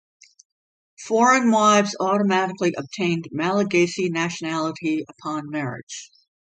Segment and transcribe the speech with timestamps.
[1.05, 6.09] Foreign wives automatically obtained Malagasy nationality upon marriage.